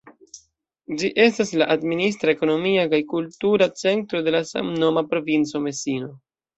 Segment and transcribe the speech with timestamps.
[1.01, 6.15] Ĝi estas la administra, ekonomia kaj kultura centro de la samnoma provinco Mesino.